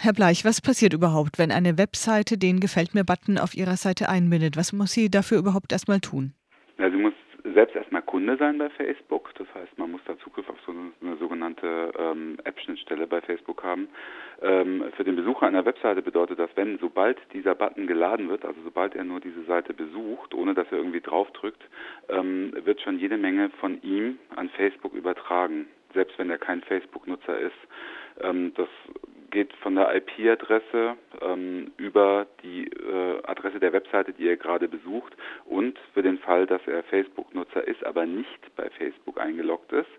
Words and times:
Herr 0.00 0.12
Bleich, 0.12 0.44
was 0.44 0.60
passiert 0.60 0.92
überhaupt, 0.92 1.40
wenn 1.40 1.50
eine 1.50 1.76
Webseite 1.76 2.38
den 2.38 2.60
Gefällt 2.60 2.94
mir-Button 2.94 3.36
auf 3.36 3.54
ihrer 3.56 3.74
Seite 3.74 4.08
einbindet? 4.08 4.56
Was 4.56 4.72
muss 4.72 4.92
sie 4.92 5.10
dafür 5.10 5.38
überhaupt 5.38 5.72
erstmal 5.72 5.98
tun? 5.98 6.34
Ja, 6.78 6.88
sie 6.88 6.96
muss 6.96 7.14
selbst 7.42 7.74
erstmal 7.74 8.02
Kunde 8.02 8.36
sein 8.36 8.58
bei 8.58 8.70
Facebook. 8.70 9.34
Das 9.34 9.48
heißt, 9.52 9.76
man 9.76 9.90
muss 9.90 10.00
da 10.06 10.16
Zugriff 10.18 10.48
auf 10.48 10.58
so 10.64 10.72
eine, 10.72 11.16
sogenannte 11.16 11.90
ähm, 11.98 12.38
App-Schnittstelle 12.44 13.08
bei 13.08 13.20
Facebook 13.20 13.64
haben. 13.64 13.88
Ähm, 14.40 14.84
für 14.96 15.02
den 15.02 15.16
Besucher 15.16 15.48
einer 15.48 15.64
Webseite 15.64 16.00
bedeutet 16.00 16.38
das, 16.38 16.50
wenn 16.54 16.78
sobald 16.78 17.18
dieser 17.32 17.56
Button 17.56 17.88
geladen 17.88 18.28
wird, 18.28 18.44
also 18.44 18.60
sobald 18.62 18.94
er 18.94 19.02
nur 19.02 19.18
diese 19.18 19.42
Seite 19.46 19.74
besucht, 19.74 20.32
ohne 20.32 20.54
dass 20.54 20.68
er 20.70 20.78
irgendwie 20.78 21.00
draufdrückt, 21.00 21.64
ähm, 22.08 22.52
wird 22.64 22.80
schon 22.82 23.00
jede 23.00 23.16
Menge 23.16 23.50
von 23.58 23.82
ihm 23.82 24.20
an 24.36 24.48
Facebook 24.50 24.94
übertragen, 24.94 25.66
selbst 25.92 26.16
wenn 26.20 26.30
er 26.30 26.38
kein 26.38 26.62
Facebook-Nutzer 26.62 27.36
ist. 27.40 27.58
Ähm, 28.20 28.52
das 28.54 28.68
geht 29.30 29.52
von 29.54 29.74
der 29.74 29.94
IP-Adresse 29.94 30.96
ähm, 31.20 31.72
über 31.76 32.26
die 32.42 32.66
äh, 32.66 33.22
Adresse 33.24 33.60
der 33.60 33.72
Webseite, 33.72 34.12
die 34.12 34.28
er 34.28 34.36
gerade 34.36 34.68
besucht 34.68 35.14
und 35.44 35.78
für 35.94 36.02
den 36.02 36.18
Fall, 36.18 36.46
dass 36.46 36.60
er 36.66 36.82
Facebook-Nutzer 36.84 37.66
ist, 37.66 37.84
aber 37.84 38.06
nicht 38.06 38.54
bei 38.56 38.70
Facebook 38.70 39.20
eingeloggt 39.20 39.72
ist, 39.72 39.90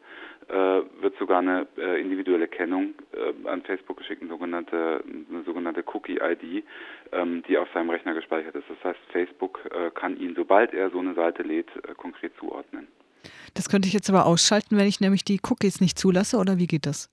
äh, 0.50 0.54
wird 1.02 1.18
sogar 1.20 1.40
eine 1.40 1.68
äh, 1.78 2.02
individuelle 2.02 2.48
Kennung 2.48 2.96
äh, 3.14 3.48
an 3.48 3.62
Facebook 3.62 3.98
geschickt, 3.98 4.22
eine 4.22 4.32
sogenannte, 4.32 5.04
eine 5.30 5.44
sogenannte 5.44 5.84
Cookie-ID, 5.94 6.64
ähm, 7.12 7.44
die 7.48 7.58
auf 7.58 7.68
seinem 7.74 7.90
Rechner 7.92 8.14
gespeichert 8.14 8.56
ist. 8.56 8.66
Das 8.70 8.84
heißt, 8.84 9.00
Facebook 9.12 9.60
äh, 9.72 9.92
kann 9.92 10.18
ihn, 10.18 10.34
sobald 10.36 10.74
er 10.74 10.90
so 10.90 11.00
eine 11.00 11.14
Seite 11.14 11.44
lädt, 11.44 11.70
äh, 11.88 11.94
konkret 11.96 12.34
zuordnen. 12.40 12.88
Das 13.54 13.70
könnte 13.70 13.88
ich 13.88 13.94
jetzt 13.94 14.10
aber 14.10 14.26
ausschalten, 14.26 14.78
wenn 14.78 14.88
ich 14.88 15.02
nämlich 15.02 15.24
die 15.24 15.40
Cookies 15.48 15.82
nicht 15.82 16.00
zulasse, 16.00 16.38
oder 16.38 16.58
wie 16.58 16.68
geht 16.68 16.86
das? 16.86 17.10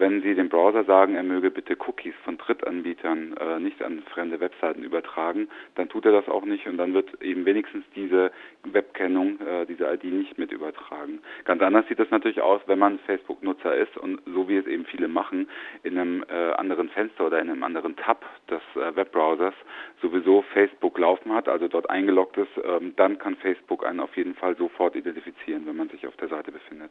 Wenn 0.00 0.22
Sie 0.22 0.34
dem 0.34 0.48
Browser 0.48 0.84
sagen, 0.84 1.14
er 1.14 1.22
möge 1.22 1.50
bitte 1.50 1.76
Cookies 1.86 2.14
von 2.24 2.38
Drittanbietern 2.38 3.36
äh, 3.36 3.60
nicht 3.60 3.82
an 3.82 4.02
fremde 4.10 4.40
Webseiten 4.40 4.82
übertragen, 4.82 5.48
dann 5.74 5.90
tut 5.90 6.06
er 6.06 6.12
das 6.12 6.26
auch 6.26 6.46
nicht 6.46 6.66
und 6.66 6.78
dann 6.78 6.94
wird 6.94 7.20
eben 7.20 7.44
wenigstens 7.44 7.84
diese 7.94 8.32
Webkennung, 8.64 9.38
äh, 9.40 9.66
diese 9.66 9.84
ID 9.92 10.04
nicht 10.04 10.38
mit 10.38 10.52
übertragen. 10.52 11.20
Ganz 11.44 11.60
anders 11.60 11.86
sieht 11.86 11.98
das 11.98 12.10
natürlich 12.10 12.40
aus, 12.40 12.62
wenn 12.64 12.78
man 12.78 12.98
Facebook-Nutzer 13.00 13.74
ist 13.74 13.94
und 13.98 14.22
so 14.24 14.48
wie 14.48 14.56
es 14.56 14.66
eben 14.66 14.86
viele 14.86 15.06
machen, 15.06 15.50
in 15.82 15.98
einem 15.98 16.24
äh, 16.30 16.52
anderen 16.52 16.88
Fenster 16.88 17.26
oder 17.26 17.38
in 17.38 17.50
einem 17.50 17.62
anderen 17.62 17.94
Tab 17.96 18.24
des 18.48 18.62
äh, 18.76 18.96
Webbrowsers 18.96 19.54
sowieso 20.00 20.40
Facebook 20.54 20.98
laufen 20.98 21.34
hat, 21.34 21.46
also 21.46 21.68
dort 21.68 21.90
eingeloggt 21.90 22.38
ist, 22.38 22.48
ähm, 22.64 22.94
dann 22.96 23.18
kann 23.18 23.36
Facebook 23.36 23.84
einen 23.84 24.00
auf 24.00 24.16
jeden 24.16 24.34
Fall 24.34 24.56
sofort 24.56 24.96
identifizieren, 24.96 25.66
wenn 25.66 25.76
man 25.76 25.90
sich 25.90 26.06
auf 26.06 26.16
der 26.16 26.28
Seite 26.28 26.52
befindet. 26.52 26.90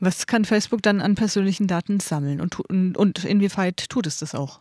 Was 0.00 0.26
kann 0.26 0.44
Facebook 0.44 0.82
dann 0.82 1.00
an 1.00 1.14
persönlichen 1.14 1.66
Daten 1.66 1.98
sammeln? 1.98 2.41
Und, 2.42 2.96
und 2.96 3.24
inwieweit 3.24 3.88
tut 3.88 4.06
es 4.06 4.18
das 4.18 4.34
auch? 4.34 4.60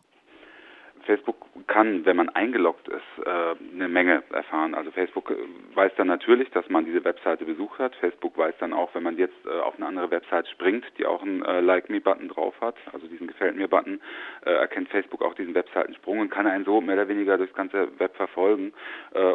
Facebook 1.05 1.35
kann, 1.67 2.05
wenn 2.05 2.15
man 2.15 2.29
eingeloggt 2.29 2.87
ist, 2.87 3.25
äh, 3.25 3.55
Menge 3.91 4.23
erfahren. 4.31 4.73
Also 4.73 4.91
Facebook 4.91 5.31
äh, 5.31 5.35
weiß 5.75 5.91
dann 5.97 6.07
natürlich, 6.07 6.49
dass 6.51 6.67
man 6.69 6.85
diese 6.85 7.03
Webseite 7.03 7.45
besucht 7.45 7.79
hat. 7.79 7.95
Facebook 7.95 8.37
weiß 8.37 8.55
dann 8.59 8.73
auch, 8.73 8.93
wenn 8.95 9.03
man 9.03 9.17
jetzt 9.17 9.45
äh, 9.45 9.59
auf 9.59 9.75
eine 9.75 9.85
andere 9.85 10.09
Website 10.11 10.47
springt, 10.47 10.85
die 10.97 11.05
auch 11.05 11.21
einen 11.21 11.41
Like 11.41 11.89
Me-Button 11.89 12.29
drauf 12.29 12.55
hat, 12.61 12.75
also 12.93 13.07
diesen 13.07 13.27
Gefällt 13.27 13.55
mir-Button, 13.55 14.01
erkennt 14.41 14.89
Facebook 14.89 15.21
auch 15.21 15.33
diesen 15.33 15.53
Webseitensprung 15.53 16.19
und 16.19 16.29
kann 16.29 16.47
einen 16.47 16.65
so 16.65 16.81
mehr 16.81 16.95
oder 16.95 17.07
weniger 17.07 17.37
durchs 17.37 17.53
ganze 17.53 17.87
Web 17.99 18.15
verfolgen 18.15 18.73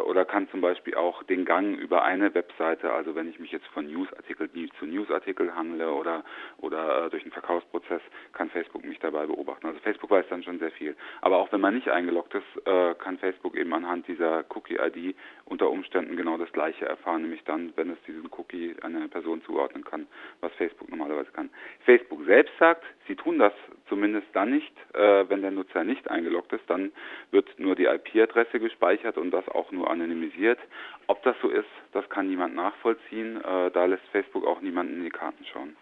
oder 0.05 0.25
kann 0.25 0.49
zum 0.49 0.61
Beispiel 0.61 0.95
auch 0.95 1.23
den 1.23 1.45
Gang 1.45 1.77
über 1.77 2.03
eine 2.03 2.33
Webseite, 2.33 2.91
also 2.91 3.15
wenn 3.15 3.29
ich 3.29 3.39
mich 3.39 3.51
jetzt 3.51 3.67
von 3.67 3.87
Newsartikel 3.87 4.49
zu 4.79 4.85
Newsartikel 4.85 5.55
handle 5.55 5.91
oder 5.91 6.23
oder 6.57 7.09
durch 7.09 7.23
einen 7.23 7.31
Verkaufsprozess, 7.31 8.01
kann 8.33 8.49
Facebook 8.49 8.83
mich 8.85 8.99
dabei 8.99 9.25
beobachten. 9.25 9.67
Also 9.67 9.79
Facebook 9.79 10.09
weiß 10.09 10.25
dann 10.29 10.43
schon 10.43 10.59
sehr 10.59 10.71
viel. 10.71 10.95
Aber 11.21 11.37
auch 11.37 11.51
wenn 11.51 11.61
man 11.61 11.75
nicht 11.75 11.89
eingeloggt 11.89 12.33
ist, 12.33 12.67
äh, 12.67 12.95
kann 12.95 13.17
Facebook 13.17 13.55
eben 13.55 13.73
anhand 13.73 14.07
dieser 14.07 14.43
Cookie-ID 14.49 15.15
unter 15.45 15.69
Umständen 15.69 16.15
genau 16.15 16.37
das 16.37 16.51
Gleiche 16.51 16.85
erfahren, 16.85 17.23
nämlich 17.23 17.43
dann, 17.43 17.73
wenn 17.75 17.89
es 17.89 17.97
diesen 18.07 18.29
Cookie 18.31 18.75
einer 18.81 19.07
Person 19.07 19.41
zuordnen 19.43 19.83
kann, 19.83 20.07
was 20.41 20.51
Facebook 20.53 20.89
normalerweise 20.89 21.31
kann. 21.31 21.49
Facebook 21.85 22.25
selbst 22.25 22.53
sagt, 22.59 22.83
sie 23.07 23.15
tun 23.15 23.39
das 23.39 23.53
zumindest 23.89 24.27
dann 24.33 24.51
nicht, 24.51 24.73
äh, 24.93 25.29
wenn 25.29 25.41
der 25.41 25.51
Nutzer 25.51 25.83
nicht 25.83 26.09
eingeloggt 26.09 26.53
ist, 26.53 26.63
dann 26.67 26.91
wird 27.31 27.47
nur 27.59 27.75
die 27.75 27.85
IP-Adresse 27.85 28.59
gespeichert 28.59 29.17
und 29.17 29.31
das 29.31 29.47
auch 29.49 29.71
nur 29.71 29.89
anonymisiert. 29.89 30.59
Ob 31.07 31.23
das 31.23 31.35
so 31.41 31.49
ist, 31.49 31.69
das 31.93 32.07
kann 32.09 32.27
niemand 32.27 32.55
nachvollziehen. 32.55 33.37
Äh, 33.37 33.71
da 33.71 33.85
lässt 33.85 34.03
Facebook 34.11 34.45
auch 34.45 34.61
niemanden 34.61 34.97
in 34.97 35.03
die 35.03 35.09
Karten 35.09 35.45
schauen. 35.45 35.75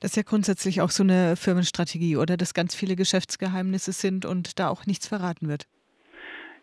Das 0.00 0.12
ist 0.12 0.16
ja 0.16 0.22
grundsätzlich 0.22 0.80
auch 0.80 0.90
so 0.90 1.02
eine 1.02 1.36
Firmenstrategie, 1.36 2.16
oder? 2.16 2.36
Dass 2.36 2.54
ganz 2.54 2.74
viele 2.74 2.96
Geschäftsgeheimnisse 2.96 3.92
sind 3.92 4.24
und 4.24 4.58
da 4.58 4.68
auch 4.68 4.86
nichts 4.86 5.06
verraten 5.06 5.48
wird. 5.48 5.66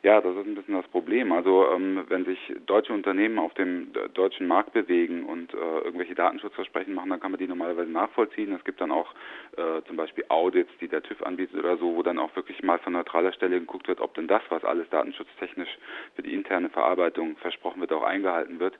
Ja, 0.01 0.21
das 0.21 0.33
ist 0.33 0.47
ein 0.47 0.55
bisschen 0.55 0.75
das 0.75 0.87
Problem. 0.87 1.33
Also 1.33 1.69
ähm, 1.73 2.05
wenn 2.07 2.23
sich 2.23 2.39
deutsche 2.65 2.93
Unternehmen 2.93 3.37
auf 3.37 3.53
dem 3.55 3.91
deutschen 4.13 4.47
Markt 4.47 4.71
bewegen 4.71 5.25
und 5.25 5.53
äh, 5.53 5.57
irgendwelche 5.57 6.15
Datenschutzversprechen 6.15 6.93
machen, 6.93 7.09
dann 7.09 7.19
kann 7.19 7.31
man 7.31 7.37
die 7.37 7.47
normalerweise 7.47 7.91
nachvollziehen. 7.91 8.53
Es 8.53 8.63
gibt 8.63 8.79
dann 8.79 8.91
auch 8.91 9.13
äh, 9.57 9.81
zum 9.87 9.97
Beispiel 9.97 10.23
Audits, 10.29 10.71
die 10.79 10.87
der 10.87 11.03
TÜV 11.03 11.21
anbietet 11.23 11.59
oder 11.59 11.75
so, 11.75 11.97
wo 11.97 12.01
dann 12.01 12.17
auch 12.17 12.33
wirklich 12.37 12.63
mal 12.63 12.79
von 12.79 12.93
neutraler 12.93 13.33
Stelle 13.33 13.59
geguckt 13.59 13.89
wird, 13.89 13.99
ob 13.99 14.13
denn 14.13 14.27
das, 14.27 14.41
was 14.47 14.63
alles 14.63 14.89
datenschutztechnisch 14.89 15.77
für 16.15 16.23
die 16.23 16.33
interne 16.33 16.69
Verarbeitung 16.69 17.35
versprochen 17.35 17.81
wird, 17.81 17.91
auch 17.91 18.03
eingehalten 18.03 18.61
wird. 18.61 18.79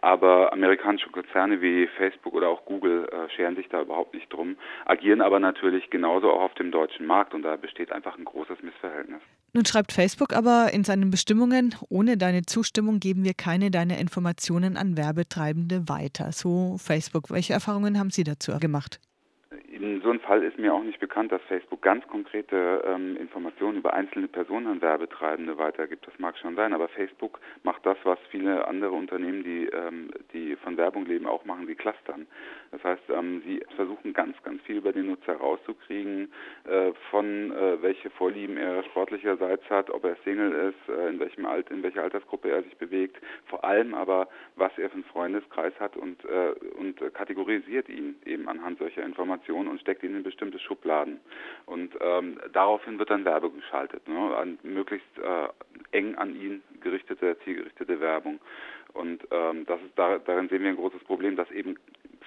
Aber 0.00 0.52
amerikanische 0.52 1.10
Konzerne 1.10 1.60
wie 1.60 1.86
Facebook 1.98 2.34
oder 2.34 2.48
auch 2.48 2.64
Google 2.64 3.08
äh, 3.08 3.28
scheren 3.34 3.56
sich 3.56 3.68
da 3.68 3.82
überhaupt 3.82 4.14
nicht 4.14 4.32
drum, 4.32 4.56
agieren 4.86 5.20
aber 5.20 5.40
natürlich 5.40 5.90
genauso 5.90 6.30
auch 6.30 6.42
auf 6.42 6.54
dem 6.54 6.70
deutschen 6.70 7.06
Markt 7.06 7.34
und 7.34 7.42
da 7.42 7.56
besteht 7.56 7.92
einfach 7.92 8.16
ein 8.16 8.24
großes 8.24 8.62
Missverhältnis. 8.62 9.20
Nun 9.52 9.66
schreibt 9.66 9.92
Facebook 9.92 10.32
aber 10.32 10.70
in 10.72 10.84
seinen 10.84 11.10
Bestimmungen, 11.10 11.74
ohne 11.88 12.16
deine 12.16 12.42
Zustimmung 12.42 13.00
geben 13.00 13.24
wir 13.24 13.34
keine 13.34 13.70
deiner 13.70 13.98
Informationen 13.98 14.76
an 14.76 14.96
Werbetreibende 14.96 15.88
weiter. 15.88 16.32
So 16.32 16.76
Facebook. 16.78 17.30
Welche 17.30 17.52
Erfahrungen 17.52 17.98
haben 17.98 18.10
Sie 18.10 18.24
dazu 18.24 18.56
gemacht? 18.58 19.00
In 19.80 20.02
so 20.02 20.10
einem 20.10 20.20
Fall 20.20 20.42
ist 20.42 20.58
mir 20.58 20.74
auch 20.74 20.82
nicht 20.82 21.00
bekannt, 21.00 21.32
dass 21.32 21.40
Facebook 21.48 21.80
ganz 21.80 22.06
konkrete 22.06 22.84
ähm, 22.86 23.16
Informationen 23.16 23.78
über 23.78 23.94
einzelne 23.94 24.28
Personen 24.28 24.66
an 24.66 24.82
Werbetreibende 24.82 25.56
weitergibt. 25.56 26.06
Das 26.06 26.18
mag 26.18 26.36
schon 26.36 26.54
sein, 26.54 26.74
aber 26.74 26.88
Facebook 26.88 27.40
macht 27.62 27.86
das, 27.86 27.96
was 28.04 28.18
viele 28.30 28.68
andere 28.68 28.92
Unternehmen, 28.92 29.42
die, 29.42 29.70
ähm, 29.72 30.10
die 30.34 30.54
von 30.56 30.76
Werbung 30.76 31.06
leben, 31.06 31.26
auch 31.26 31.46
machen, 31.46 31.66
sie 31.66 31.76
clustern. 31.76 32.26
Das 32.72 32.84
heißt, 32.84 33.04
ähm, 33.08 33.40
sie 33.46 33.62
versuchen 33.74 34.12
ganz, 34.12 34.36
ganz 34.42 34.60
viel 34.64 34.76
über 34.76 34.92
den 34.92 35.06
Nutzer 35.06 35.36
rauszukriegen, 35.36 36.30
äh, 36.64 36.92
von 37.10 37.50
äh, 37.50 37.80
welche 37.80 38.10
Vorlieben 38.10 38.58
er 38.58 38.84
sportlicherseits 38.84 39.64
hat, 39.70 39.88
ob 39.88 40.04
er 40.04 40.16
Single 40.24 40.74
ist, 40.74 40.94
äh, 40.94 41.08
in 41.08 41.18
welchem 41.20 41.46
Alt, 41.46 41.70
in 41.70 41.82
welcher 41.82 42.02
Altersgruppe 42.02 42.50
er 42.50 42.62
sich 42.64 42.76
bewegt, 42.76 43.16
vor 43.46 43.64
allem 43.64 43.94
aber, 43.94 44.28
was 44.56 44.76
er 44.76 44.90
für 44.90 44.96
einen 44.96 45.04
Freundeskreis 45.04 45.72
hat 45.80 45.96
und, 45.96 46.22
äh, 46.26 46.52
und 46.78 47.00
kategorisiert 47.14 47.88
ihn 47.88 48.16
eben 48.26 48.46
anhand 48.46 48.78
solcher 48.78 49.02
Informationen 49.04 49.69
und 49.70 49.80
steckt 49.80 50.02
ihn 50.02 50.14
in 50.14 50.22
bestimmte 50.22 50.58
Schubladen. 50.58 51.20
Und 51.66 51.94
ähm, 52.00 52.38
daraufhin 52.52 52.98
wird 52.98 53.10
dann 53.10 53.24
Werbung 53.24 53.54
geschaltet, 53.56 54.06
ne? 54.08 54.36
an, 54.36 54.58
möglichst 54.62 55.18
äh, 55.18 55.48
eng 55.96 56.14
an 56.16 56.34
ihn 56.34 56.62
gerichtete, 56.80 57.36
zielgerichtete 57.44 58.00
Werbung. 58.00 58.40
Und 58.92 59.26
ähm, 59.30 59.64
das 59.66 59.80
ist 59.82 59.96
da, 59.96 60.18
darin 60.18 60.48
sehen 60.48 60.62
wir 60.62 60.70
ein 60.70 60.76
großes 60.76 61.02
Problem, 61.04 61.36
dass 61.36 61.50
eben 61.50 61.76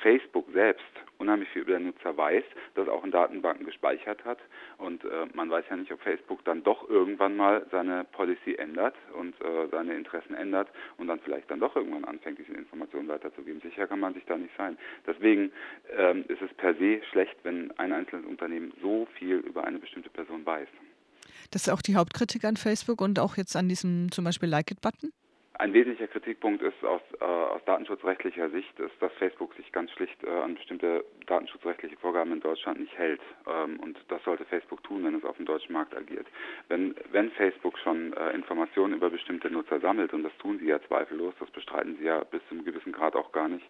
Facebook 0.01 0.47
selbst 0.53 0.83
unheimlich 1.23 1.49
viel 1.49 1.61
über 1.61 1.73
den 1.73 1.87
Nutzer 1.87 2.15
weiß, 2.17 2.43
das 2.75 2.87
auch 2.89 3.03
in 3.03 3.11
Datenbanken 3.11 3.65
gespeichert 3.65 4.23
hat. 4.25 4.39
Und 4.77 5.03
äh, 5.05 5.25
man 5.33 5.49
weiß 5.49 5.65
ja 5.69 5.77
nicht, 5.77 5.91
ob 5.91 6.01
Facebook 6.01 6.43
dann 6.43 6.63
doch 6.63 6.89
irgendwann 6.89 7.37
mal 7.37 7.65
seine 7.71 8.03
Policy 8.03 8.55
ändert 8.55 8.95
und 9.17 9.33
äh, 9.41 9.67
seine 9.71 9.95
Interessen 9.95 10.33
ändert 10.33 10.67
und 10.97 11.07
dann 11.07 11.19
vielleicht 11.19 11.49
dann 11.49 11.61
doch 11.61 11.75
irgendwann 11.75 12.03
anfängt, 12.05 12.39
diese 12.39 12.51
Informationen 12.51 13.07
weiterzugeben. 13.07 13.61
Sicher 13.61 13.87
kann 13.87 13.99
man 14.01 14.13
sich 14.13 14.25
da 14.25 14.37
nicht 14.37 14.55
sein. 14.57 14.77
Deswegen 15.07 15.51
ähm, 15.95 16.25
ist 16.27 16.41
es 16.41 16.53
per 16.55 16.73
se 16.75 17.01
schlecht, 17.11 17.35
wenn 17.43 17.71
ein 17.77 17.93
einzelnes 17.93 18.25
Unternehmen 18.25 18.73
so 18.81 19.07
viel 19.17 19.37
über 19.37 19.63
eine 19.63 19.79
bestimmte 19.79 20.09
Person 20.09 20.45
weiß. 20.45 20.67
Das 21.51 21.67
ist 21.67 21.69
auch 21.69 21.81
die 21.81 21.96
Hauptkritik 21.96 22.43
an 22.43 22.57
Facebook 22.57 22.99
und 22.99 23.19
auch 23.19 23.37
jetzt 23.37 23.55
an 23.55 23.69
diesem 23.69 24.11
zum 24.11 24.25
Beispiel 24.25 24.49
Like-It-Button? 24.49 25.11
Ein 25.59 25.72
wesentlicher 25.72 26.08
Kritikpunkt 26.08 26.64
ist 26.64 26.84
aus, 26.84 27.02
äh, 27.22 27.23
aus 27.23 27.64
datenschutzrechtlicher 27.66 28.50
Sicht, 28.50 28.79
ist, 28.79 29.00
dass 29.00 29.14
Facebook 29.14 29.53
sich 29.53 29.72
ganz 29.72 29.91
schlicht 29.91 30.23
äh, 30.23 30.29
an 30.29 30.55
bestimmte 30.55 31.05
datenschutzrechtliche 31.28 31.96
Vorgaben 31.97 32.34
in 32.34 32.40
Deutschland 32.40 32.79
nicht 32.79 32.97
hält. 32.97 33.22
Ähm, 33.47 33.79
und 33.79 33.96
das 34.08 34.23
sollte 34.23 34.46
Facebook 34.46 34.84
tun, 34.84 35.03
wenn 35.05 35.14
es 35.14 35.23
auf 35.23 35.38
dem 35.38 35.46
deutschen 35.46 35.73
Markt 35.73 35.96
agiert. 35.96 36.26
Wenn, 36.70 36.96
wenn 37.11 37.29
Facebook 37.32 37.78
schon 37.78 38.14
äh, 38.14 38.32
Informationen 38.32 38.96
über 38.96 39.11
bestimmte 39.11 39.52
Nutzer 39.52 39.79
sammelt, 39.79 40.11
und 40.14 40.23
das 40.23 40.35
tun 40.40 40.58
sie 40.58 40.66
ja 40.66 40.82
zweifellos, 40.88 41.35
das 41.40 41.52
bestreiten 41.52 41.97
sie 41.99 42.06
ja 42.06 42.23
bis 42.23 42.41
zu 42.47 42.56
einem 42.56 42.66
gewissen 42.66 42.91
Grad 42.91 43.16
auch 43.16 43.32
gar 43.32 43.47
nicht, 43.47 43.66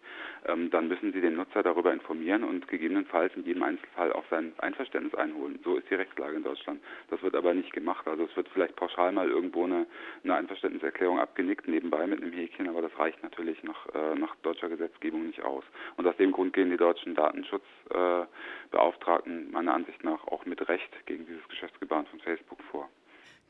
ähm, 0.45 0.71
dann 0.71 0.87
müssen 0.87 1.11
sie 1.11 1.19
den 1.19 1.35
Nutzer 1.35 1.63
darüber 1.63 1.91
informieren 1.91 2.45
und 2.45 2.65
gegebenenfalls 2.69 3.35
in 3.35 3.43
jedem 3.43 3.63
Einzelfall 3.63 4.13
auch 4.13 4.25
sein 4.29 4.53
Einverständnis 4.59 5.15
einholen. 5.15 5.59
So 5.65 5.75
ist 5.75 5.89
die 5.89 5.95
Rechtslage 5.95 6.37
in 6.37 6.43
Deutschland. 6.43 6.81
Das 7.09 7.21
wird 7.21 7.35
aber 7.35 7.53
nicht 7.53 7.73
gemacht. 7.73 8.07
Also 8.07 8.23
es 8.23 8.35
wird 8.37 8.47
vielleicht 8.53 8.77
pauschal 8.77 9.11
mal 9.11 9.27
irgendwo 9.27 9.65
eine, 9.65 9.85
eine 10.23 10.35
Einverständniserklärung 10.35 11.19
abgenickt 11.19 11.67
nebenbei 11.73 12.07
mit 12.07 12.21
einem 12.21 12.31
Häkchen, 12.31 12.69
aber 12.69 12.83
das 12.83 12.97
reicht 12.97 13.21
natürlich 13.23 13.61
nach, 13.63 13.87
äh, 13.93 14.15
nach 14.15 14.33
deutscher 14.37 14.69
Gesetzgebung 14.69 15.27
nicht 15.27 15.41
aus. 15.41 15.65
Und 15.97 16.07
aus 16.07 16.15
dem 16.17 16.31
Grund 16.31 16.53
gehen 16.53 16.69
die 16.69 16.77
deutschen 16.77 17.15
Datenschutzbeauftragten 17.15 19.51
meiner 19.51 19.73
Ansicht 19.73 20.01
nach 20.03 20.25
auch 20.27 20.45
mit 20.45 20.69
Recht 20.69 20.91
gegen 21.05 21.25
dieses 21.25 21.45
Geschäftsgebaren 21.49 22.05
von 22.05 22.19
Facebook 22.19 22.59
vor. 22.71 22.87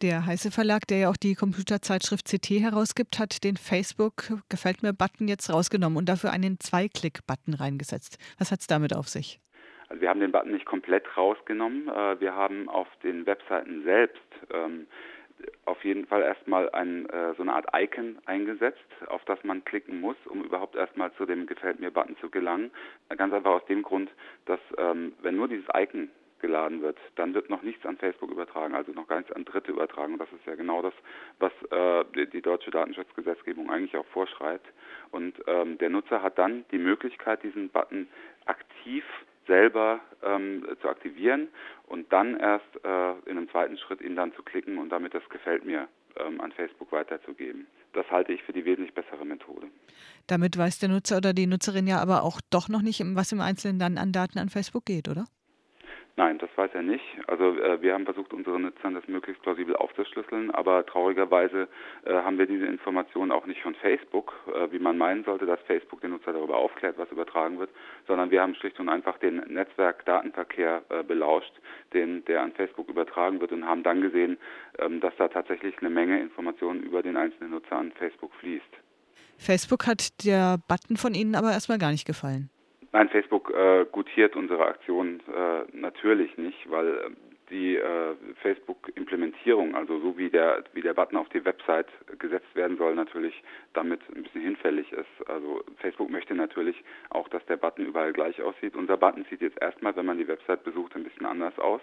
Der 0.01 0.25
Heiße 0.25 0.49
Verlag, 0.51 0.87
der 0.87 0.99
ja 0.99 1.09
auch 1.09 1.17
die 1.17 1.35
Computerzeitschrift 1.35 2.25
CT 2.25 2.61
herausgibt, 2.61 3.19
hat 3.19 3.43
den 3.43 3.57
Facebook 3.57 4.31
Gefällt 4.49 4.81
mir 4.83 4.93
Button 4.93 5.27
jetzt 5.27 5.53
rausgenommen 5.53 5.97
und 5.97 6.07
dafür 6.09 6.31
einen 6.31 6.59
Zwei-Klick-Button 6.59 7.53
reingesetzt. 7.53 8.17
Was 8.39 8.51
hat 8.51 8.61
es 8.61 8.67
damit 8.67 8.95
auf 8.95 9.07
sich? 9.07 9.39
Also 9.89 10.01
wir 10.01 10.09
haben 10.09 10.21
den 10.21 10.31
Button 10.31 10.51
nicht 10.51 10.65
komplett 10.65 11.15
rausgenommen. 11.15 11.87
Äh, 11.87 12.19
wir 12.19 12.33
haben 12.33 12.67
auf 12.69 12.87
den 13.03 13.25
Webseiten 13.25 13.83
selbst 13.83 14.21
ähm, 14.51 14.87
auf 15.65 15.83
jeden 15.83 16.05
Fall 16.05 16.21
erstmal 16.21 16.69
ein, 16.71 17.09
äh, 17.09 17.33
so 17.35 17.43
eine 17.43 17.53
Art 17.53 17.67
Icon 17.73 18.17
eingesetzt, 18.25 18.79
auf 19.07 19.23
das 19.25 19.43
man 19.43 19.63
klicken 19.65 20.01
muss, 20.01 20.17
um 20.25 20.43
überhaupt 20.43 20.75
erstmal 20.75 21.13
zu 21.13 21.25
dem 21.25 21.45
Gefällt 21.45 21.79
mir 21.79 21.91
Button 21.91 22.17
zu 22.17 22.29
gelangen. 22.29 22.71
Ganz 23.15 23.33
einfach 23.33 23.51
aus 23.51 23.65
dem 23.65 23.83
Grund, 23.83 24.09
dass 24.45 24.59
ähm, 24.77 25.13
wenn 25.21 25.35
nur 25.35 25.47
dieses 25.47 25.67
Icon 25.75 26.09
geladen 26.43 26.81
wird, 26.81 26.97
dann 27.15 27.33
wird 27.33 27.49
noch 27.49 27.63
nichts 27.63 27.85
an 27.85 27.97
Facebook 27.97 28.29
übertragen, 28.29 28.75
also 28.75 28.91
noch 28.91 29.07
gar 29.07 29.17
nichts 29.17 29.31
an 29.31 29.45
Dritte 29.45 29.71
übertragen. 29.71 30.13
Und 30.13 30.19
das 30.19 30.31
ist 30.33 30.45
ja 30.45 30.55
genau 30.55 30.81
das, 30.81 30.93
was 31.39 31.53
äh, 31.71 32.03
die, 32.15 32.29
die, 32.29 32.41
deutsche 32.41 32.69
Datenschutzgesetzgebung 32.69 33.71
eigentlich 33.71 33.95
auch 33.95 34.05
vorschreibt. 34.07 34.67
Und 35.11 35.35
ähm, 35.47 35.77
der 35.77 35.89
Nutzer 35.89 36.21
hat 36.21 36.37
dann 36.37 36.65
die 36.71 36.77
Möglichkeit, 36.79 37.43
diesen 37.43 37.69
Button 37.69 38.09
aktiv 38.45 39.05
selber 39.47 39.99
ähm, 40.23 40.65
zu 40.81 40.89
aktivieren 40.89 41.47
und 41.87 42.11
dann 42.11 42.37
erst 42.37 42.65
äh, 42.83 43.11
in 43.29 43.37
einem 43.37 43.49
zweiten 43.49 43.77
Schritt 43.77 44.01
ihn 44.01 44.15
dann 44.15 44.33
zu 44.33 44.43
klicken 44.43 44.77
und 44.77 44.89
damit 44.89 45.13
das 45.13 45.27
gefällt 45.29 45.65
mir 45.65 45.87
ähm, 46.17 46.41
an 46.41 46.51
Facebook 46.51 46.91
weiterzugeben. 46.91 47.67
Das 47.93 48.09
halte 48.09 48.33
ich 48.33 48.41
für 48.43 48.53
die 48.53 48.65
wesentlich 48.65 48.93
bessere 48.93 49.25
Methode. 49.25 49.67
Damit 50.27 50.57
weiß 50.57 50.79
der 50.79 50.89
Nutzer 50.89 51.17
oder 51.17 51.33
die 51.33 51.47
Nutzerin 51.47 51.87
ja 51.87 52.01
aber 52.01 52.23
auch 52.23 52.41
doch 52.49 52.69
noch 52.69 52.81
nicht, 52.81 53.03
was 53.15 53.31
im 53.31 53.41
Einzelnen 53.41 53.79
dann 53.79 53.97
an 53.97 54.11
Daten 54.11 54.39
an 54.39 54.49
Facebook 54.49 54.85
geht, 54.85 55.07
oder? 55.07 55.25
Nein, 56.15 56.38
das 56.38 56.50
weiß 56.56 56.69
er 56.75 56.83
nicht. 56.83 57.04
Also 57.25 57.57
äh, 57.57 57.81
wir 57.81 57.95
haben 57.95 58.06
versucht, 58.06 58.33
unseren 58.33 58.62
Nutzern 58.62 58.94
das 58.94 59.07
möglichst 59.07 59.42
plausibel 59.42 59.75
aufzuschlüsseln, 59.75 60.51
aber 60.51 60.86
traurigerweise 60.86 61.68
äh, 62.06 62.13
haben 62.13 62.38
wir 62.38 62.45
diese 62.45 62.68
Informationen 62.68 63.31
auch 63.31 63.48
nicht 63.48 63.63
von 63.63 63.74
Facebook, 63.74 64.31
äh, 64.48 64.71
wie 64.71 64.77
man 64.77 64.95
meinen 65.00 65.24
sollte, 65.24 65.48
dass 65.48 65.60
Facebook 65.62 66.01
den 66.01 66.12
Nutzer 66.12 66.33
darüber 66.33 66.57
aufklärt, 66.57 67.00
was 67.00 67.10
übertragen 67.10 67.57
wird, 67.57 67.71
sondern 68.06 68.30
wir 68.30 68.44
haben 68.44 68.54
schlicht 68.54 68.80
und 68.80 68.89
einfach 68.89 69.18
den 69.18 69.38
Netzwerkdatenverkehr 69.38 70.83
äh, 70.89 71.01
belauscht, 71.01 71.54
den 71.94 72.24
der 72.25 72.44
an 72.44 72.51
Facebook 72.51 72.89
übertragen 72.89 73.42
wird 73.42 73.51
und 73.51 73.65
haben 73.65 73.81
dann 73.81 74.01
gesehen, 74.01 74.38
ähm, 74.77 75.00
dass 75.00 75.15
da 75.18 75.30
tatsächlich 75.30 75.80
eine 75.80 75.89
Menge 75.89 76.21
Informationen 76.21 76.83
über 76.83 77.01
den 77.01 77.18
einzelnen 77.18 77.50
Nutzer 77.50 77.75
an 77.75 77.92
Facebook 77.94 78.36
fließt. 78.36 78.62
Facebook 79.39 79.88
hat 79.88 80.24
der 80.24 80.60
Button 80.68 80.95
von 80.95 81.15
Ihnen 81.15 81.33
aber 81.33 81.51
erstmal 81.51 81.80
gar 81.80 81.89
nicht 81.89 82.06
gefallen. 82.06 82.51
Nein, 82.93 83.09
Facebook 83.09 83.49
äh, 83.49 83.85
gutiert 83.91 84.35
unsere 84.35 84.67
Aktion 84.67 85.19
äh, 85.21 85.63
natürlich 85.75 86.37
nicht, 86.37 86.69
weil 86.69 86.89
äh, 86.89 87.09
die 87.49 87.75
äh, 87.75 88.15
Facebook-Implementierung, 88.43 89.75
also 89.75 89.99
so 89.99 90.15
wie 90.15 90.29
der 90.29 90.63
wie 90.73 90.81
der 90.81 90.93
Button 90.93 91.17
auf 91.17 91.27
die 91.29 91.43
Website 91.43 91.87
gesetzt 92.19 92.55
werden 92.55 92.77
soll, 92.77 92.93
natürlich 92.93 93.33
damit 93.73 93.99
ein 94.15 94.21
bisschen 94.21 94.41
hinfällig 94.41 94.91
ist. 94.91 95.27
Also 95.27 95.63
Facebook 95.77 96.11
möchte 96.11 96.35
natürlich 96.35 96.83
auch, 97.09 97.27
dass 97.29 97.43
der 97.47 97.57
Button 97.57 97.87
überall 97.87 98.13
gleich 98.13 98.39
aussieht. 98.43 98.75
Unser 98.75 98.97
Button 98.97 99.25
sieht 99.27 99.41
jetzt 99.41 99.59
erstmal, 99.59 99.95
wenn 99.95 100.05
man 100.05 100.19
die 100.19 100.27
Website 100.27 100.63
besucht, 100.63 100.95
ein 100.95 101.03
bisschen 101.03 101.25
anders 101.25 101.57
aus. 101.57 101.81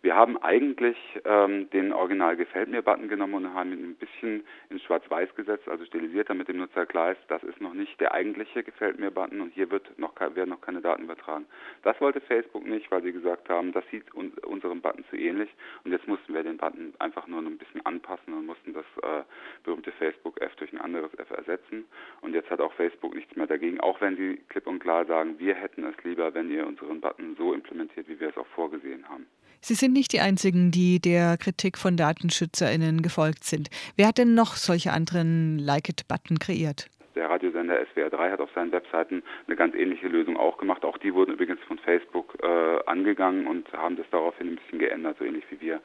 Wir 0.00 0.14
haben 0.14 0.40
eigentlich 0.40 0.96
ähm, 1.24 1.68
den 1.70 1.92
Original 1.92 2.36
Gefällt 2.36 2.68
mir 2.68 2.82
Button 2.82 3.08
genommen 3.08 3.34
und 3.34 3.54
haben 3.54 3.72
ihn 3.72 3.90
ein 3.90 3.96
bisschen 3.96 4.44
in 4.70 4.78
Schwarz-Weiß 4.78 5.34
gesetzt, 5.34 5.68
also 5.68 5.84
stilisiert, 5.84 6.30
damit 6.30 6.46
dem 6.46 6.58
Nutzer 6.58 6.82
ist, 7.10 7.20
das 7.26 7.42
ist 7.42 7.60
noch 7.60 7.74
nicht 7.74 7.98
der 8.00 8.12
eigentliche 8.12 8.62
Gefällt 8.62 9.00
mir 9.00 9.10
Button 9.10 9.40
und 9.40 9.52
hier 9.54 9.70
wird 9.72 9.98
noch, 9.98 10.14
werden 10.20 10.50
noch 10.50 10.60
keine 10.60 10.80
Daten 10.80 11.02
übertragen. 11.02 11.46
Das 11.82 12.00
wollte 12.00 12.20
Facebook 12.20 12.64
nicht, 12.64 12.88
weil 12.92 13.02
sie 13.02 13.12
gesagt 13.12 13.48
haben, 13.48 13.72
das 13.72 13.84
sieht 13.90 14.14
un 14.14 14.32
unserem 14.46 14.80
Button 14.80 15.04
zu 15.10 15.16
ähnlich 15.16 15.50
und 15.84 15.90
jetzt 15.90 16.06
mussten 16.06 16.32
wir 16.32 16.44
den 16.44 16.58
Button 16.58 16.94
einfach 17.00 17.26
nur 17.26 17.40
ein 17.40 17.58
bisschen 17.58 17.84
anpassen 17.84 18.34
und 18.34 18.46
mussten 18.46 18.74
das 18.74 18.86
äh, 19.02 19.24
berühmte 19.68 19.92
Facebook 19.92 20.40
F 20.40 20.56
durch 20.56 20.72
ein 20.72 20.80
anderes 20.80 21.12
F 21.18 21.30
ersetzen 21.30 21.84
und 22.22 22.34
jetzt 22.34 22.48
hat 22.48 22.60
auch 22.60 22.72
Facebook 22.72 23.14
nichts 23.14 23.36
mehr 23.36 23.46
dagegen, 23.46 23.80
auch 23.80 24.00
wenn 24.00 24.16
sie 24.16 24.40
klipp 24.48 24.66
und 24.66 24.78
klar 24.78 25.04
sagen, 25.04 25.38
wir 25.38 25.54
hätten 25.54 25.84
es 25.84 25.94
lieber, 26.04 26.32
wenn 26.32 26.50
ihr 26.50 26.66
unseren 26.66 27.02
Button 27.02 27.36
so 27.36 27.52
implementiert, 27.52 28.08
wie 28.08 28.18
wir 28.18 28.30
es 28.30 28.36
auch 28.38 28.46
vorgesehen 28.46 29.06
haben. 29.08 29.26
Sie 29.60 29.74
sind 29.74 29.92
nicht 29.92 30.12
die 30.14 30.20
Einzigen, 30.20 30.70
die 30.70 31.00
der 31.00 31.36
Kritik 31.36 31.76
von 31.76 31.98
DatenschützerInnen 31.98 33.02
gefolgt 33.02 33.44
sind. 33.44 33.68
Wer 33.96 34.08
hat 34.08 34.16
denn 34.16 34.34
noch 34.34 34.56
solche 34.56 34.92
anderen 34.92 35.58
Like-It-Button 35.58 36.38
kreiert? 36.38 36.88
Der 37.14 37.28
Radiosender 37.28 37.84
SWR 37.92 38.10
3 38.10 38.30
hat 38.30 38.40
auf 38.40 38.50
seinen 38.54 38.70
Webseiten 38.70 39.22
eine 39.48 39.56
ganz 39.56 39.74
ähnliche 39.74 40.06
Lösung 40.06 40.36
auch 40.36 40.56
gemacht. 40.56 40.84
Auch 40.84 40.96
die 40.98 41.12
wurden 41.12 41.32
übrigens 41.32 41.60
von 41.66 41.78
Facebook 41.78 42.38
äh, 42.40 42.78
angegangen 42.86 43.46
und 43.48 43.70
haben 43.72 43.96
das 43.96 44.06
daraufhin 44.12 44.50
ein 44.50 44.56
bisschen 44.56 44.78
geändert, 44.78 45.16
so 45.18 45.24
ähnlich 45.24 45.44
wie 45.50 45.60
wir. 45.60 45.80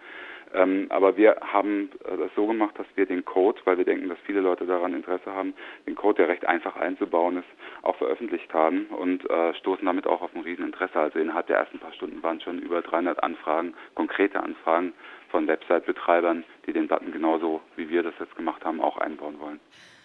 Ähm, 0.54 0.88
aber 0.90 1.18
wir 1.18 1.38
haben 1.42 1.90
äh, 2.06 2.18
das 2.18 2.32
so 2.36 2.46
gemacht, 2.48 2.78
dass 2.78 2.86
wir 2.96 3.06
den 3.06 3.26
Code, 3.26 3.60
weil 3.66 3.78
wir 3.78 3.86
denken, 3.86 4.10
dass 4.10 4.18
viele 4.26 4.42
Leute 4.42 4.66
daran 4.66 4.94
Interesse 4.94 5.32
haben, 5.32 5.54
den 5.88 5.96
Code, 5.96 6.18
der 6.18 6.28
recht 6.28 6.46
einfach 6.46 6.76
einzubauen 6.76 7.38
ist, 7.38 7.48
auch 7.82 7.96
veröffentlicht 7.96 8.54
haben 8.54 8.86
und 8.88 9.30
äh, 9.30 9.54
stoßen 9.56 9.86
damit 9.86 10.06
auch 10.06 10.22
auf 10.22 10.34
ein 10.36 10.42
Rieseninteresse. 10.42 11.00
Also 11.00 11.20
innerhalb 11.20 11.48
der 11.48 11.58
ersten 11.58 11.80
paar 11.80 11.94
Stunden 11.94 12.22
waren 12.22 12.40
schon 12.42 12.60
über 12.60 12.82
300 12.82 13.24
Anfragen, 13.24 13.74
konkrete 13.96 14.42
Anfragen 14.42 14.94
von 15.30 15.48
Website-Betreibern, 15.48 16.44
die 16.68 16.74
den 16.74 16.88
Button 16.88 17.12
genauso 17.12 17.62
wie 17.76 17.90
wir 17.90 18.04
das 18.04 18.14
jetzt 18.20 18.36
gemacht 18.36 18.64
haben, 18.64 18.80
auch 18.80 18.98
einbauen 18.98 19.40
wollen. 19.40 19.60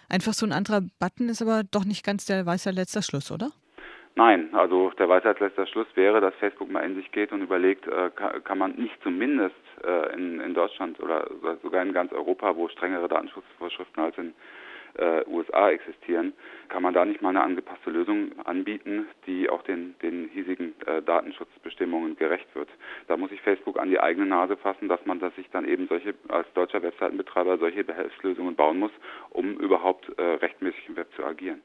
Einfach 0.09 0.33
so 0.33 0.45
ein 0.47 0.51
anderer 0.51 0.81
Button 0.99 1.29
ist 1.29 1.43
aber 1.43 1.61
doch 1.63 1.85
nicht 1.85 2.03
ganz 2.03 2.25
der 2.25 2.43
weiße 2.43 2.71
letzter 2.71 3.03
Schluss, 3.03 3.31
oder? 3.31 3.51
Nein, 4.19 4.49
also 4.51 4.91
der 4.99 5.07
Weisheit 5.07 5.39
letzter 5.39 5.65
Schluss 5.65 5.87
wäre, 5.95 6.19
dass 6.19 6.35
Facebook 6.41 6.69
mal 6.69 6.81
in 6.81 6.95
sich 6.95 7.09
geht 7.13 7.31
und 7.31 7.41
überlegt, 7.41 7.87
äh, 7.87 8.09
kann, 8.43 8.57
man 8.57 8.75
nicht 8.75 9.01
zumindest 9.01 9.55
äh, 9.81 10.13
in, 10.13 10.41
in, 10.41 10.53
Deutschland 10.53 10.99
oder 10.99 11.25
sogar 11.63 11.81
in 11.83 11.93
ganz 11.93 12.11
Europa, 12.11 12.53
wo 12.57 12.67
strengere 12.67 13.07
Datenschutzvorschriften 13.07 14.03
als 14.03 14.17
in 14.17 14.33
äh, 14.97 15.23
USA 15.25 15.69
existieren, 15.69 16.33
kann 16.67 16.83
man 16.83 16.93
da 16.93 17.05
nicht 17.05 17.21
mal 17.21 17.29
eine 17.29 17.43
angepasste 17.43 17.91
Lösung 17.91 18.37
anbieten, 18.43 19.07
die 19.25 19.49
auch 19.49 19.61
den, 19.61 19.95
den 20.01 20.27
hiesigen 20.33 20.75
äh, 20.85 21.01
Datenschutzbestimmungen 21.01 22.17
gerecht 22.17 22.53
wird. 22.55 22.67
Da 23.07 23.15
muss 23.15 23.29
sich 23.29 23.41
Facebook 23.41 23.79
an 23.79 23.89
die 23.89 24.01
eigene 24.01 24.25
Nase 24.25 24.57
fassen, 24.57 24.89
dass 24.89 25.05
man 25.05 25.21
dass 25.21 25.33
sich 25.37 25.49
dann 25.51 25.63
eben 25.63 25.87
solche 25.87 26.13
als 26.27 26.51
deutscher 26.55 26.83
Webseitenbetreiber 26.83 27.57
solche 27.57 27.85
Behelfslösungen 27.85 28.57
bauen 28.57 28.79
muss, 28.79 28.91
um 29.29 29.57
überhaupt 29.61 30.11
rechtmäßig 30.17 30.89
im 30.89 30.97
Web 30.97 31.07
zu 31.15 31.23
agieren. 31.23 31.61